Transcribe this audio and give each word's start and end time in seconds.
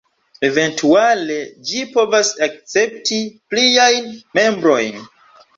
Eventuale 0.47 1.35
ĝi 1.71 1.83
povas 1.97 2.33
akcepti 2.47 3.21
pliajn 3.53 4.11
membrojn. 4.41 5.07